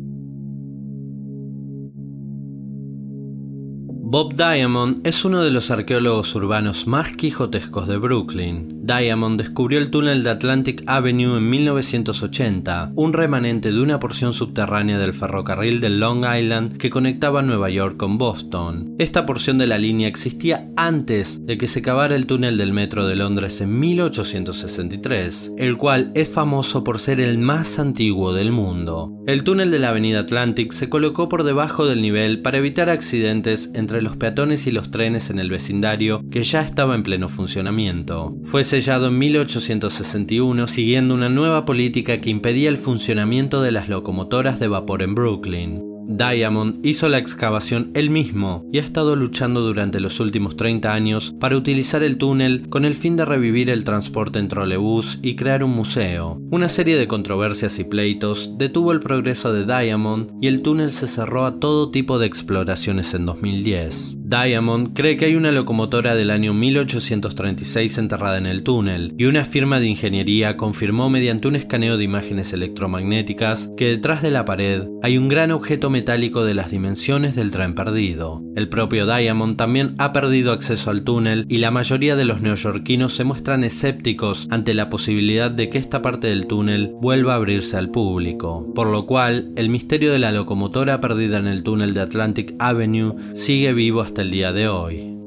Bob 4.12 4.34
Diamond 4.34 5.06
es 5.06 5.24
uno 5.24 5.44
de 5.44 5.52
los 5.52 5.70
arqueólogos 5.70 6.34
urbanos 6.34 6.88
más 6.88 7.12
quijotescos 7.12 7.88
de 7.88 7.98
Brooklyn. 7.98 8.79
Diamond 8.90 9.40
descubrió 9.40 9.78
el 9.78 9.92
túnel 9.92 10.24
de 10.24 10.32
Atlantic 10.32 10.82
Avenue 10.88 11.38
en 11.38 11.48
1980, 11.48 12.94
un 12.96 13.14
remanente 13.14 13.72
de 13.72 13.80
una 13.80 14.00
porción 14.00 14.34
subterránea 14.34 14.98
del 14.98 15.14
ferrocarril 15.14 15.80
de 15.80 15.92
Long 15.92 16.26
Island 16.26 16.78
que 16.78 16.90
conectaba 16.90 17.44
Nueva 17.44 17.70
York 17.70 17.98
con 17.98 18.18
Boston. 18.18 18.96
Esta 18.98 19.28
porción 19.28 19.60
de 19.60 19.68
la 19.68 19.78
línea 19.78 20.08
existía 20.08 20.72
antes 20.76 21.46
de 21.46 21.60
que 21.60 21.68
se 21.68 21.84
cavara 21.84 22.16
el 22.16 22.26
túnel 22.26 22.58
del 22.58 22.74
metro 22.74 23.06
de 23.06 23.16
Londres 23.16 23.62
en 23.62 23.80
1863, 23.80 25.54
el 25.60 25.78
cual 25.78 26.12
es 26.16 26.30
famoso 26.30 26.84
por 26.84 26.98
ser 26.98 27.20
el 27.22 27.38
más 27.38 27.78
antiguo 27.78 28.34
del 28.34 28.52
mundo. 28.52 29.14
El 29.28 29.44
túnel 29.44 29.70
de 29.70 29.78
la 29.78 29.90
avenida 29.90 30.22
Atlantic 30.22 30.72
se 30.72 30.90
colocó 30.90 31.30
por 31.30 31.44
debajo 31.44 31.86
del 31.86 32.02
nivel 32.02 32.42
para 32.42 32.58
evitar 32.58 32.90
accidentes 32.90 33.70
entre 33.76 34.02
los 34.02 34.18
peatones 34.18 34.66
y 34.66 34.72
los 34.72 34.90
trenes 34.90 35.30
en 35.30 35.38
el 35.38 35.52
vecindario 35.52 36.24
que 36.32 36.42
ya 36.42 36.64
estaba 36.64 36.96
en 36.96 37.04
pleno 37.04 37.30
funcionamiento. 37.30 38.36
Fue 38.46 38.64
sellado 38.80 39.08
en 39.08 39.18
1861 39.18 40.68
siguiendo 40.68 41.14
una 41.14 41.28
nueva 41.28 41.66
política 41.66 42.22
que 42.22 42.30
impedía 42.30 42.70
el 42.70 42.78
funcionamiento 42.78 43.62
de 43.62 43.72
las 43.72 43.90
locomotoras 43.90 44.58
de 44.58 44.70
vapor 44.70 45.02
en 45.02 45.16
Brooklyn. 45.16 45.84
Diamond 46.08 46.86
hizo 46.86 47.10
la 47.10 47.18
excavación 47.18 47.92
él 47.94 48.10
mismo 48.10 48.66
y 48.72 48.80
ha 48.80 48.84
estado 48.84 49.18
luchando 49.18 49.60
durante 49.60 50.00
los 50.00 50.22
últimos 50.22 50.56
30 50.56 50.94
años 50.94 51.36
para 51.42 51.58
utilizar 51.58 52.02
el 52.02 52.18
túnel 52.18 52.70
con 52.70 52.86
el 52.86 52.96
fin 52.96 53.18
de 53.18 53.26
revivir 53.26 53.70
el 53.70 53.84
transporte 53.84 54.40
en 54.40 54.48
trolebús 54.48 55.20
y 55.22 55.36
crear 55.36 55.62
un 55.62 55.72
museo. 55.72 56.40
Una 56.50 56.70
serie 56.70 56.96
de 56.96 57.10
controversias 57.10 57.80
y 57.80 57.84
pleitos 57.84 58.58
detuvo 58.58 58.94
el 58.94 59.02
progreso 59.02 59.52
de 59.52 59.66
Diamond 59.66 60.32
y 60.42 60.48
el 60.48 60.62
túnel 60.62 60.94
se 60.94 61.10
cerró 61.10 61.46
a 61.46 61.60
todo 61.60 61.92
tipo 61.92 62.18
de 62.18 62.28
exploraciones 62.28 63.14
en 63.14 63.26
2010. 63.26 64.19
Diamond 64.30 64.94
cree 64.94 65.18
que 65.18 65.26
hay 65.26 65.36
una 65.36 65.52
locomotora 65.52 66.14
del 66.14 66.30
año 66.30 66.54
1836 66.54 67.98
enterrada 67.98 68.38
en 68.38 68.46
el 68.46 68.62
túnel, 68.62 69.16
y 69.18 69.26
una 69.26 69.44
firma 69.44 69.80
de 69.80 69.88
ingeniería 69.88 70.56
confirmó 70.56 71.10
mediante 71.10 71.48
un 71.48 71.56
escaneo 71.56 71.98
de 71.98 72.04
imágenes 72.04 72.54
electromagnéticas 72.54 73.72
que 73.76 73.88
detrás 73.88 74.22
de 74.22 74.30
la 74.30 74.46
pared 74.46 74.84
hay 75.02 75.18
un 75.18 75.30
gran 75.30 75.50
objeto 75.50 75.90
metálico 75.90 76.44
de 76.44 76.54
las 76.54 76.70
dimensiones 76.70 77.36
del 77.36 77.50
tren 77.50 77.74
perdido. 77.74 78.44
El 78.56 78.70
propio 78.70 79.08
Diamond 79.08 79.58
también 79.58 79.96
ha 79.98 80.14
perdido 80.14 80.52
acceso 80.52 80.92
al 80.92 81.04
túnel 81.04 81.48
y 81.50 81.58
la 81.58 81.72
mayoría 81.72 82.16
de 82.16 82.26
los 82.26 82.40
neoyorquinos 82.40 83.16
se 83.16 83.24
muestran 83.24 83.64
escépticos 83.64 84.48
ante 84.52 84.76
la 84.76 84.92
posibilidad 84.92 85.50
de 85.50 85.72
que 85.72 85.80
esta 85.80 86.04
parte 86.04 86.28
del 86.28 86.46
túnel 86.46 86.92
vuelva 87.02 87.34
a 87.34 87.38
abrirse 87.38 87.78
al 87.78 87.90
público, 87.90 88.72
por 88.76 88.90
lo 88.90 89.08
cual 89.08 89.54
el 89.56 89.70
misterio 89.70 90.12
de 90.12 90.20
la 90.20 90.32
locomotora 90.32 91.02
perdida 91.02 91.40
en 91.40 91.48
el 91.48 91.64
túnel 91.64 91.96
de 91.96 92.02
Atlantic 92.02 92.54
Avenue 92.60 93.16
sigue 93.34 93.74
vivo 93.74 94.02
hasta 94.02 94.19
el 94.20 94.32
día 94.32 94.54
de 94.54 94.68
hoy. 94.68 95.20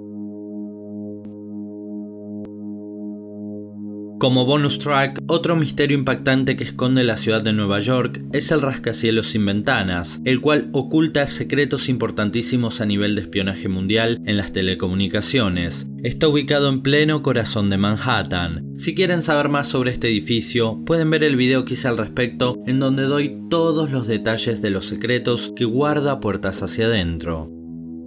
Como 4.23 4.47
bonus 4.47 4.79
track, 4.79 5.21
otro 5.27 5.57
misterio 5.57 5.99
impactante 5.99 6.55
que 6.55 6.63
esconde 6.63 7.03
la 7.03 7.17
ciudad 7.17 7.43
de 7.43 7.53
Nueva 7.53 7.81
York 7.81 8.23
es 8.33 8.53
el 8.53 8.61
rascacielos 8.61 9.27
sin 9.27 9.45
ventanas, 9.45 10.21
el 10.25 10.41
cual 10.41 10.71
oculta 10.71 11.27
secretos 11.27 11.89
importantísimos 11.89 12.81
a 12.81 12.87
nivel 12.87 13.17
de 13.17 13.23
espionaje 13.23 13.67
mundial 13.69 14.21
en 14.25 14.37
las 14.37 14.53
telecomunicaciones. 14.53 15.89
Está 16.05 16.29
ubicado 16.29 16.69
en 16.69 16.83
pleno 16.83 17.21
corazón 17.25 17.69
de 17.69 17.79
Manhattan. 17.79 18.79
Si 18.79 18.95
quieren 18.95 19.23
saber 19.23 19.49
más 19.49 19.67
sobre 19.67 19.91
este 19.91 20.07
edificio, 20.07 20.81
pueden 20.87 21.11
ver 21.11 21.25
el 21.25 21.35
video 21.35 21.65
que 21.65 21.75
hice 21.75 21.89
al 21.89 21.99
respecto 21.99 22.63
en 22.69 22.79
donde 22.79 23.03
doy 23.03 23.41
todos 23.51 23.91
los 23.91 24.07
detalles 24.07 24.63
de 24.63 24.71
los 24.71 24.87
secretos 24.87 25.53
que 25.57 25.65
guarda 25.65 26.21
puertas 26.21 26.63
hacia 26.63 26.87
adentro. 26.87 27.62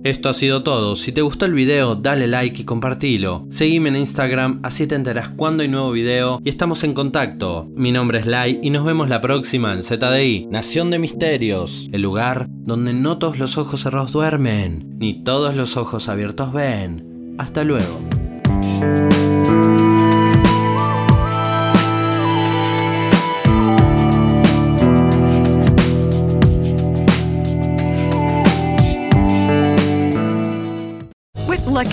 Esto 0.05 0.29
ha 0.29 0.35
sido 0.35 0.61
todo. 0.61 0.95
Si 0.95 1.11
te 1.11 1.23
gustó 1.23 1.47
el 1.47 1.53
video, 1.55 1.95
dale 1.95 2.27
like 2.27 2.61
y 2.61 2.63
compartilo. 2.63 3.47
Seguime 3.49 3.89
en 3.89 3.95
Instagram, 3.95 4.59
así 4.61 4.85
te 4.85 4.93
enterás 4.93 5.29
cuando 5.29 5.63
hay 5.63 5.67
nuevo 5.67 5.91
video 5.91 6.39
y 6.43 6.49
estamos 6.49 6.83
en 6.83 6.93
contacto. 6.93 7.67
Mi 7.73 7.91
nombre 7.91 8.19
es 8.19 8.27
Lai 8.27 8.59
y 8.61 8.69
nos 8.69 8.85
vemos 8.85 9.09
la 9.09 9.19
próxima 9.19 9.73
en 9.73 9.81
ZDI, 9.81 10.45
Nación 10.45 10.91
de 10.91 10.99
Misterios, 10.99 11.89
el 11.91 12.03
lugar 12.03 12.45
donde 12.49 12.93
no 12.93 13.17
todos 13.17 13.39
los 13.39 13.57
ojos 13.57 13.81
cerrados 13.81 14.11
duermen, 14.11 14.95
ni 14.99 15.23
todos 15.23 15.55
los 15.55 15.75
ojos 15.75 16.07
abiertos 16.07 16.53
ven. 16.53 17.33
Hasta 17.39 17.63
luego. 17.63 18.14